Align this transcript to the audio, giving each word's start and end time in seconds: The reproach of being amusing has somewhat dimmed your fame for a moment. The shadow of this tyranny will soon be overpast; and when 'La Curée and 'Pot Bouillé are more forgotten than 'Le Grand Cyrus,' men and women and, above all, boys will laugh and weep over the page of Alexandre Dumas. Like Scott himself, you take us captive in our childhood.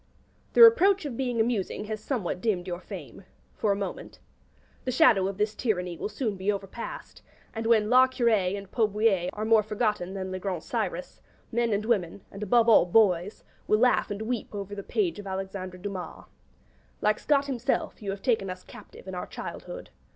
The 0.53 0.63
reproach 0.63 1.05
of 1.05 1.15
being 1.15 1.39
amusing 1.39 1.85
has 1.85 2.03
somewhat 2.03 2.41
dimmed 2.41 2.65
your 2.65 2.79
fame 2.79 3.23
for 3.53 3.71
a 3.71 3.75
moment. 3.75 4.17
The 4.83 4.91
shadow 4.91 5.27
of 5.27 5.37
this 5.37 5.53
tyranny 5.53 5.95
will 5.95 6.09
soon 6.09 6.37
be 6.37 6.51
overpast; 6.51 7.21
and 7.53 7.67
when 7.67 7.87
'La 7.87 8.07
Curée 8.07 8.57
and 8.57 8.71
'Pot 8.71 8.89
Bouillé 8.93 9.29
are 9.31 9.45
more 9.45 9.61
forgotten 9.61 10.15
than 10.15 10.31
'Le 10.31 10.39
Grand 10.39 10.63
Cyrus,' 10.63 11.21
men 11.51 11.71
and 11.71 11.85
women 11.85 12.23
and, 12.31 12.41
above 12.41 12.67
all, 12.67 12.87
boys 12.87 13.43
will 13.67 13.77
laugh 13.77 14.09
and 14.09 14.23
weep 14.23 14.55
over 14.55 14.73
the 14.73 14.81
page 14.81 15.19
of 15.19 15.27
Alexandre 15.27 15.77
Dumas. 15.77 16.25
Like 16.99 17.19
Scott 17.19 17.45
himself, 17.45 18.01
you 18.01 18.17
take 18.17 18.41
us 18.41 18.63
captive 18.63 19.07
in 19.07 19.13
our 19.13 19.27
childhood. 19.27 19.91